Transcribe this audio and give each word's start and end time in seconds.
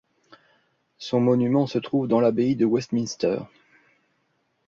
Son 0.97 1.19
monument 1.21 1.67
se 1.67 1.77
trouve 1.77 2.07
dans 2.07 2.19
l'abbaye 2.21 2.55
de 2.55 2.65
Westminster. 2.65 3.37